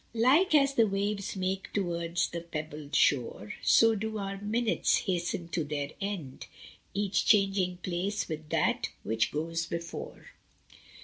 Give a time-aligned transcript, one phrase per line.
[0.15, 5.63] Like as the waves make towards the pebbled shore, So do our minutes hasten to
[5.63, 6.47] their end
[6.95, 10.31] Each changing place with that which goes before.